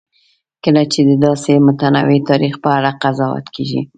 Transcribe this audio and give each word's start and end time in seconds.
کله 0.63 0.83
چې 0.91 0.99
د 1.09 1.11
داسې 1.25 1.51
متنوع 1.67 2.19
تاریخ 2.29 2.53
په 2.63 2.69
اړه 2.77 2.91
قضاوت 3.03 3.45
کېږي. 3.55 3.81